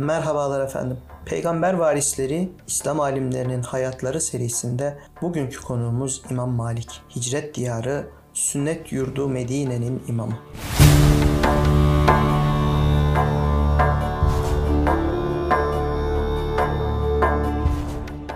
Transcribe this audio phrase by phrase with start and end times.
[0.00, 0.96] Merhabalar efendim.
[1.24, 7.02] Peygamber varisleri İslam alimlerinin hayatları serisinde bugünkü konuğumuz İmam Malik.
[7.16, 10.38] Hicret diyarı, sünnet yurdu Medine'nin imamı.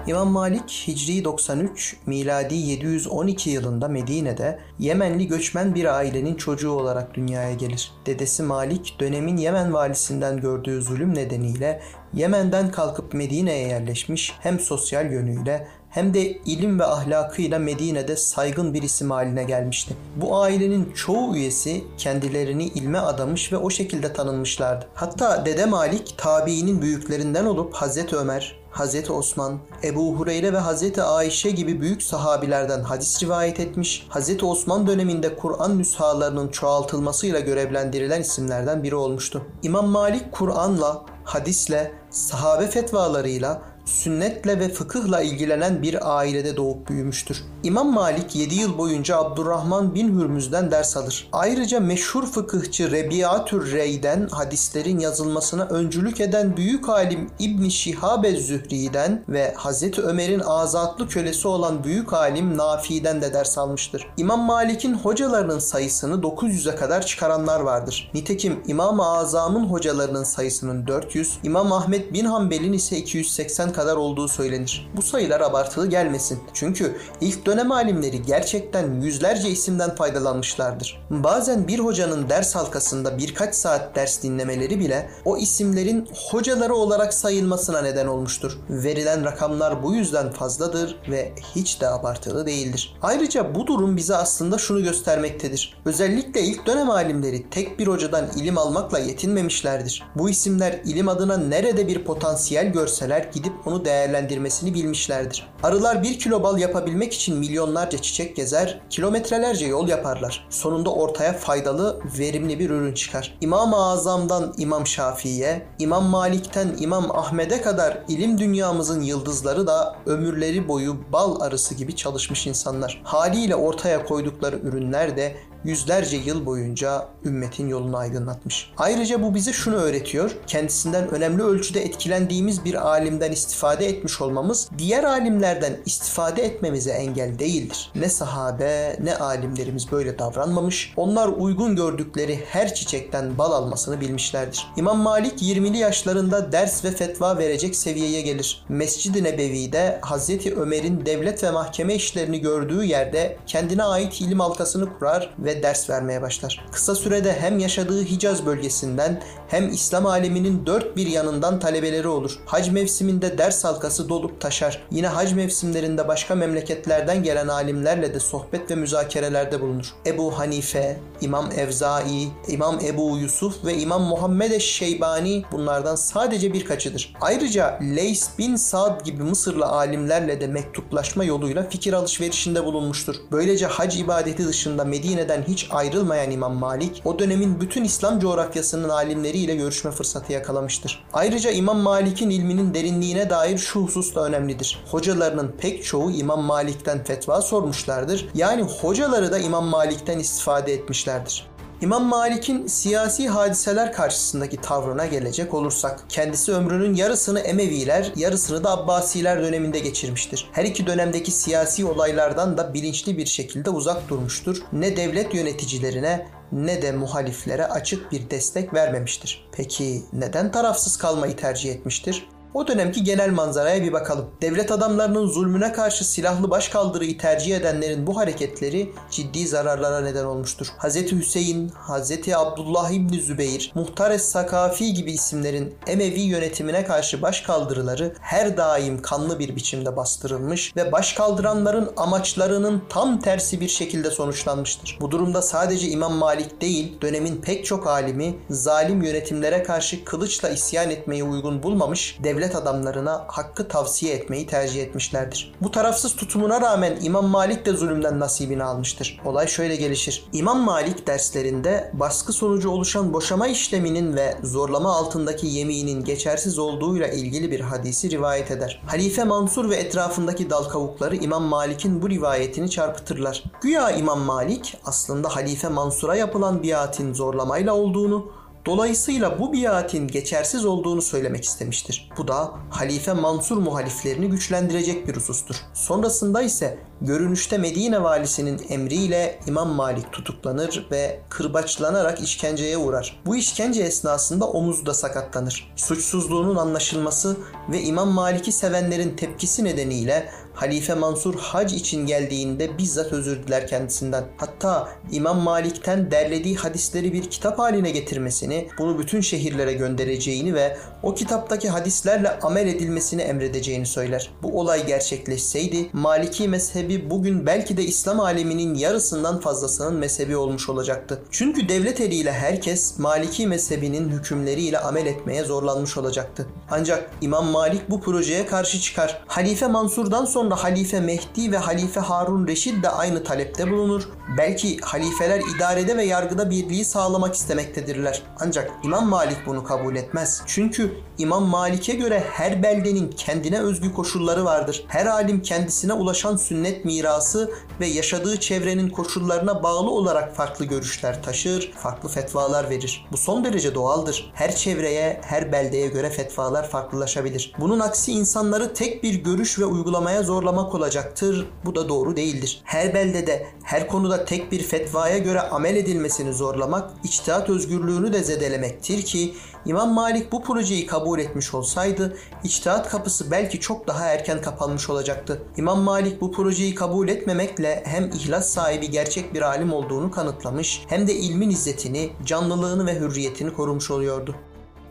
[0.07, 7.54] İmam Malik Hicri 93, miladi 712 yılında Medine'de Yemenli göçmen bir ailenin çocuğu olarak dünyaya
[7.54, 7.93] gelir.
[8.07, 11.82] Dedesi Malik dönemin Yemen valisinden gördüğü zulüm nedeniyle
[12.14, 18.82] Yemen'den kalkıp Medine'ye yerleşmiş hem sosyal yönüyle hem de ilim ve ahlakıyla Medine'de saygın bir
[18.82, 19.96] isim haline gelmişti.
[20.17, 24.86] Bu ailenin çoğu üyesi kendilerini ilme adamış ve o şekilde tanınmışlardı.
[24.95, 31.50] Hatta Dede Malik tabiinin büyüklerinden olup Hazreti Ömer, Hazreti Osman, Ebu Hureyre ve Hazreti Ayşe
[31.50, 38.94] gibi büyük sahabilerden hadis rivayet etmiş, Hazreti Osman döneminde Kur'an nüshalarının çoğaltılmasıyla görevlendirilen isimlerden biri
[38.94, 39.42] olmuştu.
[39.62, 47.42] İmam Malik Kur'an'la, hadisle, sahabe fetvalarıyla sünnetle ve fıkıhla ilgilenen bir ailede doğup büyümüştür.
[47.62, 51.28] İmam Malik 7 yıl boyunca Abdurrahman bin Hürmüz'den ders alır.
[51.33, 59.55] Ayrıca meşhur fıkıhçı Rebiatür Rey'den hadislerin yazılmasına öncülük eden büyük alim İbn Şihabe Zühri'den ve
[59.56, 64.06] Hazreti Ömer'in azatlı kölesi olan büyük alim Nafi'den de ders almıştır.
[64.16, 68.11] İmam Malik'in hocalarının sayısını 900'e kadar çıkaranlar vardır.
[68.14, 74.91] Nitekim İmam-ı Azam'ın hocalarının sayısının 400, İmam Ahmet bin Hanbel'in ise 280 kadar olduğu söylenir.
[74.97, 76.41] Bu sayılar abartılı gelmesin.
[76.55, 81.06] Çünkü ilk dönem alimleri gerçekten yüzlerce isimden faydalanmışlardır.
[81.11, 87.83] Bazen bir hocanın ders halkasında birkaç saat ders dinlemeleri bile o isimlerin hocaları olarak sayılmasına
[87.83, 88.58] neden olmuştur.
[88.70, 92.97] Verilen rakamlar bu yüzden fazladır ve hiç de abartılı değildir.
[93.03, 95.77] Ayrıca bu durum bize aslında şunu göstermektedir.
[95.84, 100.03] Özellikle ilk dönem alimleri tek bir hocadan ilim almakla yetinmemişlerdir.
[100.16, 105.47] Bu isimler ilim adına nerede bir potansiyel görseler gidip onu değerlendirmesini bilmişlerdir.
[105.62, 110.47] Arılar bir kilo bal yapabilmek için milyonlarca çiçek gezer, kilometrelerce yol yaparlar.
[110.50, 113.38] Sonunda ortaya faydalı, verimli bir ürün çıkar.
[113.41, 120.97] İmam-ı Azam'dan İmam Şafii'ye, İmam Malik'ten İmam Ahmet'e kadar ilim dünyamızın yıldızları da ömürleri boyu
[121.12, 123.00] bal arısı gibi çalışmış insanlar.
[123.05, 128.70] Haliyle ortaya koydukları ürünler de yüzlerce yıl boyunca ümmetin yolunu aydınlatmış.
[128.76, 130.30] Ayrıca bu bize şunu öğretiyor.
[130.47, 137.91] Kendisinden önemli ölçüde etkilendiğimiz bir alimden istifade etmiş olmamız diğer alimlerden istifade etmemize engel değildir.
[137.94, 140.92] Ne sahabe ne alimlerimiz böyle davranmamış.
[140.97, 144.66] Onlar uygun gördükleri her çiçekten bal almasını bilmişlerdir.
[144.76, 148.64] İmam Malik 20'li yaşlarında ders ve fetva verecek seviyeye gelir.
[148.69, 155.34] Mescid-i Nebevi'de Hazreti Ömer'in devlet ve mahkeme işlerini gördüğü yerde kendine ait ilim halkasını kurar
[155.38, 156.65] ve ders vermeye başlar.
[156.72, 162.38] Kısa sürede hem yaşadığı Hicaz bölgesinden hem İslam aleminin dört bir yanından talebeleri olur.
[162.47, 164.82] Hac mevsiminde ders halkası dolup taşar.
[164.91, 169.94] Yine hac mevsimlerinde başka memleketlerden gelen alimlerle de sohbet ve müzakerelerde bulunur.
[170.06, 177.14] Ebu Hanife, İmam Evzai, İmam Ebu Yusuf ve İmam Muhammed Eşşeybani bunlardan sadece birkaçıdır.
[177.20, 183.16] Ayrıca Leys bin Saad gibi Mısırlı alimlerle de mektuplaşma yoluyla fikir alışverişinde bulunmuştur.
[183.32, 189.55] Böylece hac ibadeti dışında Medine'den hiç ayrılmayan İmam Malik, o dönemin bütün İslam coğrafyasının alimleriyle
[189.55, 191.05] görüşme fırsatı yakalamıştır.
[191.12, 194.84] Ayrıca İmam Malik'in ilminin derinliğine dair şu husus da önemlidir.
[194.91, 198.28] Hocalarının pek çoğu İmam Malik'ten fetva sormuşlardır.
[198.34, 201.53] Yani hocaları da İmam Malik'ten istifade etmişlerdir.
[201.84, 209.43] İmam Malik'in siyasi hadiseler karşısındaki tavrına gelecek olursak, kendisi ömrünün yarısını Emeviler, yarısını da Abbasiler
[209.43, 210.50] döneminde geçirmiştir.
[210.53, 214.62] Her iki dönemdeki siyasi olaylardan da bilinçli bir şekilde uzak durmuştur.
[214.73, 219.49] Ne devlet yöneticilerine ne de muhaliflere açık bir destek vermemiştir.
[219.53, 222.28] Peki neden tarafsız kalmayı tercih etmiştir?
[222.54, 224.26] O dönemki genel manzaraya bir bakalım.
[224.42, 230.66] Devlet adamlarının zulmüne karşı silahlı başkaldırıyı tercih edenlerin bu hareketleri ciddi zararlara neden olmuştur.
[230.78, 230.97] Hz.
[230.97, 232.12] Hüseyin, Hz.
[232.34, 239.56] Abdullah İbni Zübeyir, Muhtar Es-Sakafi gibi isimlerin Emevi yönetimine karşı başkaldırıları her daim kanlı bir
[239.56, 244.99] biçimde bastırılmış ve başkaldıranların amaçlarının tam tersi bir şekilde sonuçlanmıştır.
[245.00, 250.90] Bu durumda sadece İmam Malik değil, dönemin pek çok alimi zalim yönetimlere karşı kılıçla isyan
[250.90, 255.55] etmeyi uygun bulmamış, devlet devlet adamlarına hakkı tavsiye etmeyi tercih etmişlerdir.
[255.62, 259.20] Bu tarafsız tutumuna rağmen İmam Malik de zulümden nasibini almıştır.
[259.25, 260.25] Olay şöyle gelişir.
[260.32, 267.50] İmam Malik derslerinde baskı sonucu oluşan boşama işleminin ve zorlama altındaki yemeğinin geçersiz olduğuyla ilgili
[267.50, 268.82] bir hadisi rivayet eder.
[268.87, 273.44] Halife Mansur ve etrafındaki dal kavukları İmam Malik'in bu rivayetini çarpıtırlar.
[273.61, 278.26] Güya İmam Malik aslında Halife Mansur'a yapılan biatin zorlamayla olduğunu
[278.66, 282.11] Dolayısıyla bu biatin geçersiz olduğunu söylemek istemiştir.
[282.19, 285.56] Bu da Halife Mansur muhaliflerini güçlendirecek bir husustur.
[285.75, 293.20] Sonrasında ise görünüşte Medine valisinin emriyle İmam Malik tutuklanır ve kırbaçlanarak işkenceye uğrar.
[293.26, 295.72] Bu işkence esnasında omuzu da sakatlanır.
[295.76, 297.37] Suçsuzluğunun anlaşılması
[297.72, 304.25] ve İmam Malik'i sevenlerin tepkisi nedeniyle Halife Mansur hac için geldiğinde bizzat özür diler kendisinden.
[304.37, 311.15] Hatta İmam Malik'ten derlediği hadisleri bir kitap haline getirmesini, bunu bütün şehirlere göndereceğini ve o
[311.15, 314.31] kitaptaki hadislerle amel edilmesini emredeceğini söyler.
[314.43, 321.23] Bu olay gerçekleşseydi Maliki mezhebi bugün belki de İslam aleminin yarısından fazlasının mezhebi olmuş olacaktı.
[321.31, 326.47] Çünkü devlet eliyle herkes Maliki mezhebinin hükümleriyle amel etmeye zorlanmış olacaktı.
[326.71, 329.23] Ancak İmam Malik bu projeye karşı çıkar.
[329.27, 334.08] Halife Mansur'dan sonra sonra Halife Mehdi ve Halife Harun Reşid de aynı talepte bulunur.
[334.38, 338.23] Belki halifeler idarede ve yargıda birliği sağlamak istemektedirler.
[338.41, 340.43] Ancak İmam Malik bunu kabul etmez.
[340.47, 344.85] Çünkü İmam Malik'e göre her beldenin kendine özgü koşulları vardır.
[344.88, 347.50] Her alim kendisine ulaşan sünnet mirası
[347.81, 353.06] ve yaşadığı çevrenin koşullarına bağlı olarak farklı görüşler taşır, farklı fetvalar verir.
[353.12, 354.31] Bu son derece doğaldır.
[354.35, 357.53] Her çevreye, her beldeye göre fetvalar farklılaşabilir.
[357.61, 361.47] Bunun aksi insanları tek bir görüş ve uygulamaya zor zorlamak olacaktır.
[361.65, 362.61] Bu da doğru değildir.
[362.65, 369.02] Her beldede, her konuda tek bir fetvaya göre amel edilmesini zorlamak, içtihat özgürlüğünü de zedelemektir
[369.02, 369.34] ki
[369.66, 375.43] İmam Malik bu projeyi kabul etmiş olsaydı içtihat kapısı belki çok daha erken kapanmış olacaktı.
[375.56, 381.08] İmam Malik bu projeyi kabul etmemekle hem ihlas sahibi gerçek bir alim olduğunu kanıtlamış hem
[381.08, 384.34] de ilmin izzetini, canlılığını ve hürriyetini korumuş oluyordu.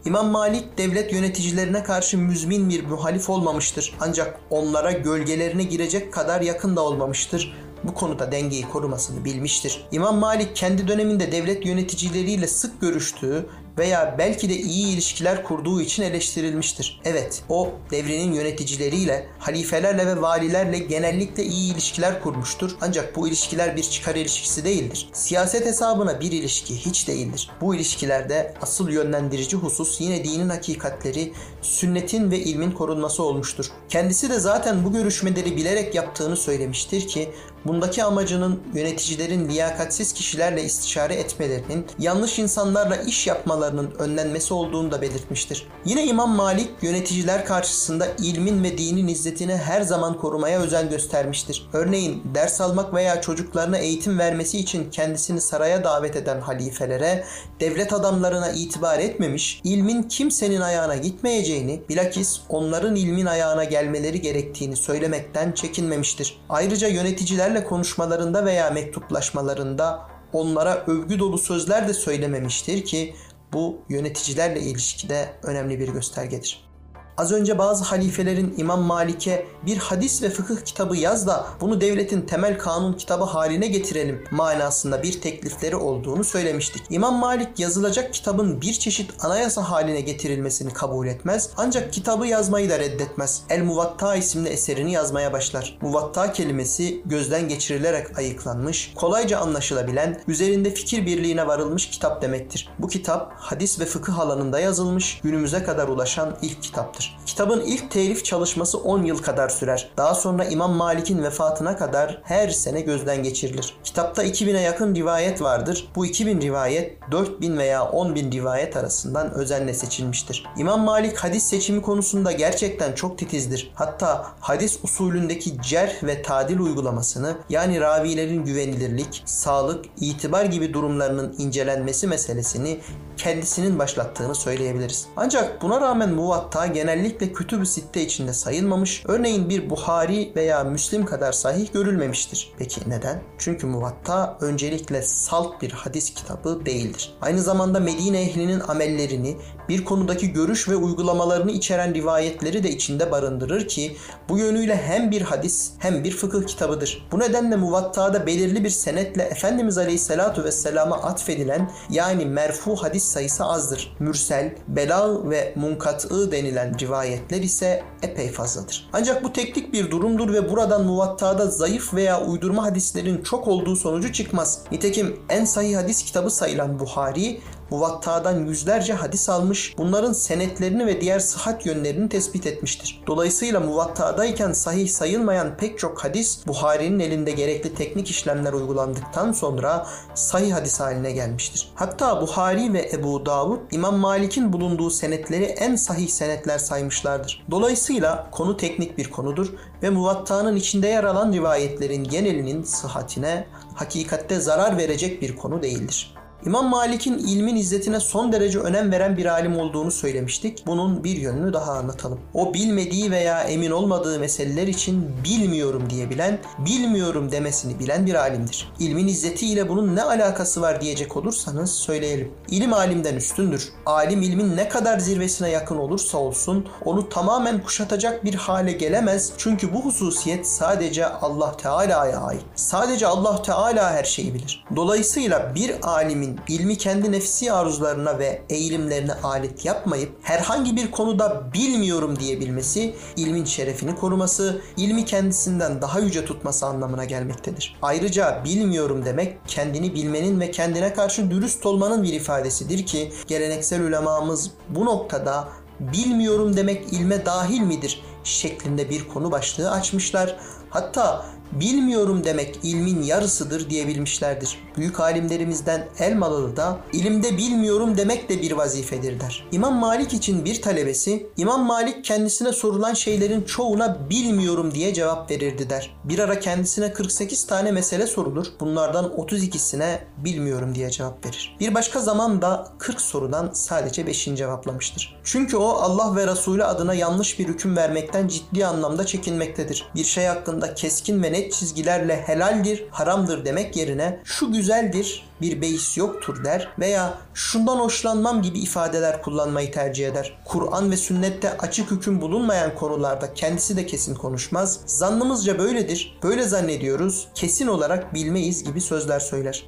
[0.06, 3.94] İmam Malik devlet yöneticilerine karşı müzmin bir muhalif olmamıştır.
[4.00, 7.54] Ancak onlara gölgelerine girecek kadar yakın da olmamıştır
[7.84, 9.86] bu konuda dengeyi korumasını bilmiştir.
[9.92, 13.46] İmam Malik kendi döneminde devlet yöneticileriyle sık görüştüğü
[13.78, 17.02] veya belki de iyi ilişkiler kurduğu için eleştirilmiştir.
[17.06, 22.72] Evet, o devrinin yöneticileriyle, halifelerle ve valilerle genellikle iyi ilişkiler kurmuştur.
[22.82, 25.10] Ancak bu ilişkiler bir çıkar ilişkisi değildir.
[25.14, 27.50] Siyaset hesabına bir ilişki hiç değildir.
[27.62, 33.66] Bu ilişkilerde asıl yönlendirici husus yine dinin hakikatleri, sünnetin ve ilmin korunması olmuştur.
[33.90, 37.30] Kendisi de zaten bu görüşmeleri bilerek yaptığını söylemiştir ki
[37.66, 43.63] Bundaki amacının yöneticilerin liyakatsiz kişilerle istişare etmelerinin, yanlış insanlarla iş yapmalarının
[44.00, 45.68] önlenmesi olduğunu da belirtmiştir.
[45.86, 51.70] Yine İmam Malik yöneticiler karşısında ilmin ve dinin izzetini her zaman korumaya özen göstermiştir.
[51.74, 57.24] Örneğin ders almak veya çocuklarına eğitim vermesi için kendisini saraya davet eden halifelere,
[57.60, 65.52] devlet adamlarına itibar etmemiş, ilmin kimsenin ayağına gitmeyeceğini, bilakis onların ilmin ayağına gelmeleri gerektiğini söylemekten
[65.52, 66.40] çekinmemiştir.
[66.50, 70.00] Ayrıca yöneticiler kişilerle konuşmalarında veya mektuplaşmalarında
[70.34, 73.16] onlara övgü dolu sözler de söylememiştir ki
[73.54, 76.73] bu yöneticilerle ilişkide önemli bir göstergedir.
[77.18, 82.22] Az önce bazı halifelerin İmam Malik'e bir hadis ve fıkıh kitabı yaz da bunu devletin
[82.22, 86.84] temel kanun kitabı haline getirelim manasında bir teklifleri olduğunu söylemiştik.
[86.90, 92.80] İmam Malik yazılacak kitabın bir çeşit anayasa haline getirilmesini kabul etmez ancak kitabı yazmayı da
[92.80, 93.42] reddetmez.
[93.50, 95.78] El Muvatta isimli eserini yazmaya başlar.
[95.82, 102.70] Muvatta kelimesi gözden geçirilerek ayıklanmış, kolayca anlaşılabilen, üzerinde fikir birliğine varılmış kitap demektir.
[102.80, 107.24] Bu kitap hadis ve fıkıh alanında yazılmış, günümüze kadar ulaşan ilk kitaptır kitaptır.
[107.34, 109.90] Kitabın ilk telif çalışması 10 yıl kadar sürer.
[109.98, 113.74] Daha sonra İmam Malik'in vefatına kadar her sene gözden geçirilir.
[113.84, 115.88] Kitapta 2000'e yakın rivayet vardır.
[115.96, 120.46] Bu 2000 rivayet 4000 veya 10.000 rivayet arasından özenle seçilmiştir.
[120.58, 123.72] İmam Malik hadis seçimi konusunda gerçekten çok titizdir.
[123.76, 132.08] Hatta hadis usulündeki cerh ve tadil uygulamasını yani ravilerin güvenilirlik, sağlık, itibar gibi durumlarının incelenmesi
[132.08, 132.80] meselesini
[133.18, 135.08] kendisinin başlattığını söyleyebiliriz.
[135.18, 141.32] Ancak buna rağmen Muvatta genellikle kütüb-ü sitte içinde sayılmamış, örneğin bir Buhari veya Müslim kadar
[141.32, 142.54] sahih görülmemiştir.
[142.58, 143.22] Peki neden?
[143.38, 147.14] Çünkü Muvatta öncelikle salt bir hadis kitabı değildir.
[147.22, 149.38] Aynı zamanda Medine ehlinin amellerini,
[149.70, 153.98] bir konudaki görüş ve uygulamalarını içeren rivayetleri de içinde barındırır ki
[154.30, 157.08] bu yönüyle hem bir hadis hem bir fıkıh kitabıdır.
[157.12, 163.96] Bu nedenle Muvatta'da belirli bir senetle Efendimiz Aleyhisselatu Vesselam'a atfedilen yani merfu hadis sayısı azdır.
[164.00, 168.90] Mürsel, bela ve munkat'ı denilen rivayetler ise epey fazladır.
[168.94, 174.14] Ancak bu teknik bir durumdur ve buradan Muvatta'da zayıf veya uydurma hadislerin çok olduğu sonucu
[174.14, 174.60] çıkmaz.
[174.72, 177.40] Nitekim en sahih hadis kitabı sayılan Buhari
[177.74, 183.04] Muvatta'dan yüzlerce hadis almış, bunların senetlerini ve diğer sıhhat yönlerini tespit etmiştir.
[183.08, 190.54] Dolayısıyla Muvatta'dayken sahih sayılmayan pek çok hadis Buhari'nin elinde gerekli teknik işlemler uygulandıktan sonra sahih
[190.54, 191.72] hadis haline gelmiştir.
[191.76, 197.46] Hatta Buhari ve Ebu Davud İmam Malik'in bulunduğu senetleri en sahih senetler saymışlardır.
[197.52, 199.54] Dolayısıyla konu teknik bir konudur
[199.84, 206.16] ve Muvatta'nın içinde yer alan rivayetlerin genelinin sıhhatine hakikatte zarar verecek bir konu değildir.
[206.46, 210.68] İmam Malik'in ilmin izzetine son derece önem veren bir alim olduğunu söylemiştik.
[210.68, 212.20] Bunun bir yönünü daha anlatalım.
[212.34, 218.72] O bilmediği veya emin olmadığı meseleler için bilmiyorum diyebilen, bilmiyorum demesini bilen bir alimdir.
[218.80, 222.32] İlmin izzeti ile bunun ne alakası var diyecek olursanız söyleyelim.
[222.50, 223.70] İlim alimden üstündür.
[223.86, 229.34] Alim ilmin ne kadar zirvesine yakın olursa olsun onu tamamen kuşatacak bir hale gelemez.
[229.38, 232.44] Çünkü bu hususiyet sadece Allah Teala'ya ait.
[232.56, 234.66] Sadece Allah Teala her şeyi bilir.
[234.76, 242.20] Dolayısıyla bir alimin ilmi kendi nefsi arzularına ve eğilimlerine alet yapmayıp herhangi bir konuda bilmiyorum
[242.20, 247.76] diyebilmesi, ilmin şerefini koruması, ilmi kendisinden daha yüce tutması anlamına gelmektedir.
[247.82, 254.52] Ayrıca bilmiyorum demek kendini bilmenin ve kendine karşı dürüst olmanın bir ifadesidir ki geleneksel ulemamız
[254.70, 255.50] bu noktada
[255.80, 260.36] bilmiyorum demek ilme dahil midir şeklinde bir konu başlığı açmışlar.
[260.70, 261.26] Hatta
[261.60, 264.60] bilmiyorum demek ilmin yarısıdır diyebilmişlerdir.
[264.78, 269.46] Büyük alimlerimizden Elmalılı da ilimde bilmiyorum demek de bir vazifedir der.
[269.52, 275.70] İmam Malik için bir talebesi İmam Malik kendisine sorulan şeylerin çoğuna bilmiyorum diye cevap verirdi
[275.70, 275.96] der.
[276.04, 278.48] Bir ara kendisine 48 tane mesele sorulur.
[278.60, 281.56] Bunlardan 32'sine bilmiyorum diye cevap verir.
[281.60, 285.20] Bir başka zaman da 40 sorudan sadece 5'ini cevaplamıştır.
[285.24, 289.86] Çünkü o Allah ve Resulü adına yanlış bir hüküm vermekten ciddi anlamda çekinmektedir.
[289.96, 295.62] Bir şey hakkında keskin ve net net çizgilerle helaldir, haramdır demek yerine şu güzeldir, bir
[295.62, 300.40] beis yoktur der veya şundan hoşlanmam gibi ifadeler kullanmayı tercih eder.
[300.46, 304.80] Kur'an ve sünnette açık hüküm bulunmayan konularda kendisi de kesin konuşmaz.
[304.86, 309.66] Zannımızca böyledir, böyle zannediyoruz, kesin olarak bilmeyiz gibi sözler söyler.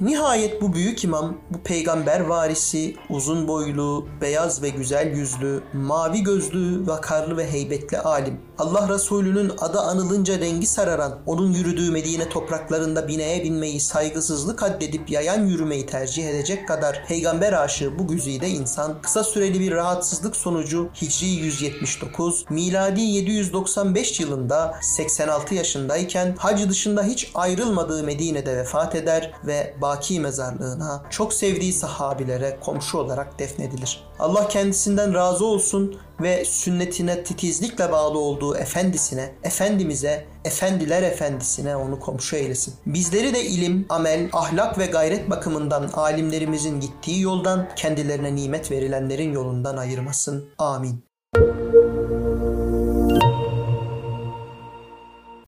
[0.00, 6.86] Nihayet bu büyük imam, bu peygamber varisi, uzun boylu, beyaz ve güzel yüzlü, mavi gözlü,
[6.86, 8.40] vakarlı ve heybetli alim.
[8.58, 15.46] Allah Resulü'nün adı anılınca rengi sararan, onun yürüdüğü Medine topraklarında bineye binmeyi saygısızlık addedip yayan
[15.46, 21.26] yürümeyi tercih edecek kadar peygamber aşığı bu güzide insan, kısa süreli bir rahatsızlık sonucu Hicri
[21.26, 30.20] 179, miladi 795 yılında 86 yaşındayken hac dışında hiç ayrılmadığı Medine'de vefat eder ve Baki
[30.20, 34.04] mezarlığına çok sevdiği sahabilere komşu olarak defnedilir.
[34.18, 42.36] Allah kendisinden razı olsun ve sünnetine titizlikle bağlı olduğu efendisine, efendimize, efendiler efendisine onu komşu
[42.36, 42.74] eylesin.
[42.86, 49.76] Bizleri de ilim, amel, ahlak ve gayret bakımından alimlerimizin gittiği yoldan, kendilerine nimet verilenlerin yolundan
[49.76, 50.48] ayırmasın.
[50.58, 51.13] Amin.